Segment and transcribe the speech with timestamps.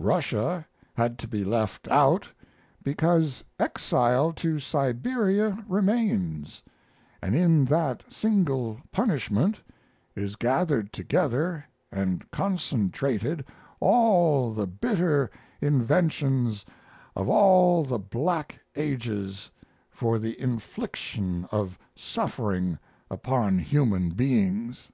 [0.00, 2.28] Russia had to be left out
[2.82, 6.64] because exile to Siberia remains,
[7.22, 9.62] and in that single punishment
[10.16, 13.44] is gathered together and concentrated
[13.78, 15.30] all the bitter
[15.60, 16.66] inventions
[17.14, 19.48] of all the black ages
[19.92, 24.90] for the infliction of suffering upon human beings.